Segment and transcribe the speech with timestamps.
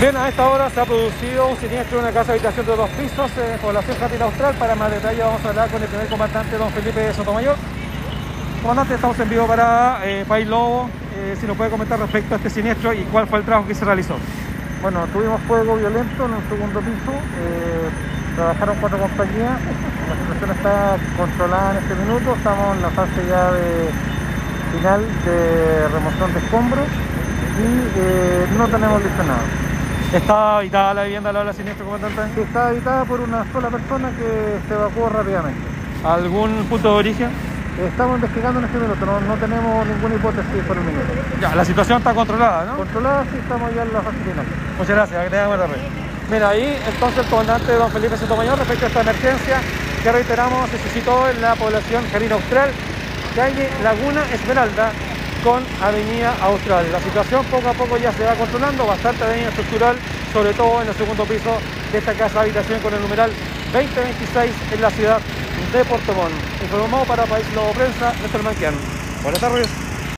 [0.00, 2.76] Bien, a esta hora se ha producido un siniestro en una casa de habitación de
[2.76, 4.54] dos pisos en población Jardín Austral.
[4.54, 7.56] Para más detalles vamos a hablar con el primer comandante, don Felipe Sotomayor.
[8.62, 10.88] Comandante, estamos en vivo para eh, País Lobo.
[11.16, 13.74] Eh, si nos puede comentar respecto a este siniestro y cuál fue el trabajo que
[13.74, 14.14] se realizó.
[14.82, 17.12] Bueno, tuvimos fuego violento en un segundo piso.
[17.42, 17.90] Eh,
[18.36, 19.58] trabajaron cuatro compañías.
[20.06, 22.36] La situación está controlada en este minuto.
[22.36, 23.90] Estamos en la fase ya de
[24.78, 29.67] final de remoción de escombros y eh, no tenemos lesionados.
[30.12, 32.40] ¿Está habitada la vivienda a la hora del siniestro, comandante?
[32.40, 35.60] Está habitada por una sola persona que se evacuó rápidamente.
[36.02, 37.28] ¿Algún punto de origen?
[37.78, 41.12] Estamos investigando en este minuto, no, no tenemos ninguna hipótesis por el minuto.
[41.40, 42.78] Ya, la situación está controlada, ¿no?
[42.78, 44.46] Controlada, sí, estamos ya en la fase final.
[44.78, 45.64] Muchas gracias, que tenga buena.
[46.30, 49.60] Mira, ahí entonces el comandante don Felipe Sotomayor respecto a esta emergencia
[50.02, 52.70] que reiteramos se suscitó en la población Jardín Austral,
[53.36, 54.90] calle Laguna Esmeralda
[55.42, 56.90] con Avenida Austral.
[56.92, 59.96] La situación poco a poco ya se va controlando, bastante daño estructural,
[60.32, 61.58] sobre todo en el segundo piso
[61.92, 63.30] de esta casa habitación con el numeral
[63.72, 65.20] 2026 en la ciudad
[65.72, 67.06] de Puerto Montt.
[67.06, 68.74] Para País Lobo Prensa, Néstor Manquian.
[69.22, 69.87] Buenas tardes.